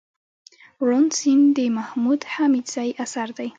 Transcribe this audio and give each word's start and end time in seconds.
روڼ 0.87 1.03
سيند 1.19 1.45
دمحمود 1.57 2.21
حميدزي 2.33 2.89
اثر 3.03 3.27
دئ 3.37 3.49